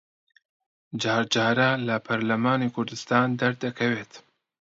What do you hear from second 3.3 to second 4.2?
دەردەکرێت